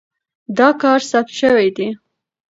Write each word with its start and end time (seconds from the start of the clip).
دا 0.57 0.69
کار 0.81 0.99
ثبت 1.11 1.33
شوی 1.39 1.69
دی. 1.77 1.87